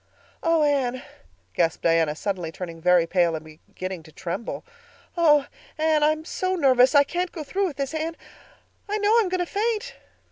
"Oh, 0.41 0.63
Anne," 0.63 1.03
gasped 1.53 1.83
Diana, 1.83 2.15
suddenly 2.15 2.51
turning 2.51 2.81
very 2.81 3.05
pale 3.05 3.35
and 3.35 3.45
beginning 3.45 4.01
to 4.01 4.11
tremble. 4.11 4.63
"Oh, 5.15 5.45
Anne—I'm 5.77 6.25
so 6.25 6.55
nervous—I 6.55 7.03
can't 7.03 7.31
go 7.31 7.43
through 7.43 7.67
with 7.67 7.79
it—Anne, 7.79 8.17
I 8.89 8.97
know 8.97 9.19
I'm 9.19 9.29
going 9.29 9.45
to 9.45 9.45
faint." 9.45 9.93